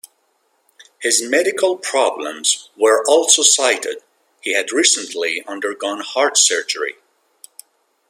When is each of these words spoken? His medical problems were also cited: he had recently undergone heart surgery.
His 0.99 1.21
medical 1.21 1.77
problems 1.77 2.71
were 2.75 3.03
also 3.07 3.43
cited: 3.43 3.97
he 4.41 4.55
had 4.55 4.71
recently 4.71 5.43
undergone 5.45 5.99
heart 5.99 6.39
surgery. 6.39 6.95